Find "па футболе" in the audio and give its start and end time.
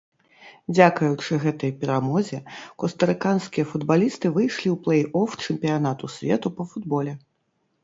6.59-7.17